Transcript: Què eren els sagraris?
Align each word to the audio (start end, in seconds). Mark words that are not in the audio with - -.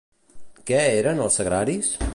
Què 0.71 0.79
eren 1.01 1.23
els 1.27 1.39
sagraris? 1.41 1.95